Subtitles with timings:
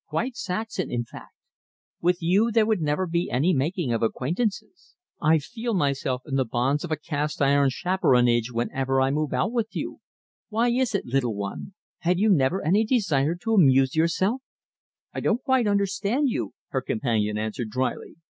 [0.07, 1.35] Quite Saxon, in fact.
[2.01, 4.95] With you there would never be any making of acquaintances!
[5.21, 9.51] I feel myself in the bonds of a cast iron chaperonage whenever I move out
[9.51, 9.99] with you.
[10.49, 11.75] Why is it, little one?
[11.99, 14.41] Have you never any desire to amuse yourself?"
[15.13, 18.15] "I don't quite understand you," her companion answered dryly.